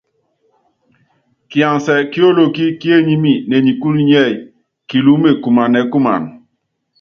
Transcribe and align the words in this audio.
Kiansi 1.49 1.95
ki 2.11 2.19
olokí 2.29 2.65
kíényími 2.79 3.33
ne 3.49 3.57
nikúlu 3.65 4.01
nḭ́ɛ́yí, 4.09 4.35
Kiluúme 4.89 5.29
kumanɛɛ́ 5.43 5.89
kuman. 5.91 6.23